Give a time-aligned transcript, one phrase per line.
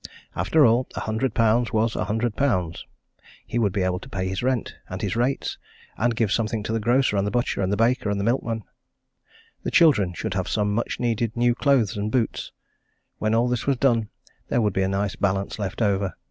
[0.35, 2.87] After all, a hundred pounds was a hundred pounds.
[3.45, 5.59] He would be able to pay his rent, and his rates,
[5.95, 8.63] and give something to the grocer and the butcher and the baker and the milkman;
[9.61, 12.51] the children should have some much needed new clothes and boots
[13.19, 14.09] when all this was done,
[14.47, 16.15] there would be a nice balance left over.